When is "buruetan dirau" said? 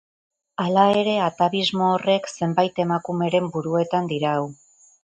3.59-4.39